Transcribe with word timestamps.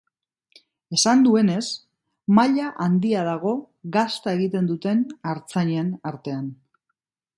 Esan 0.95 1.19
duenez, 1.25 1.65
maila 2.39 2.71
handia 2.85 3.27
dago 3.29 3.53
gazta 3.99 4.33
egiten 4.39 4.71
duten 4.73 5.05
artzainen 5.35 5.93
artean. 6.15 6.49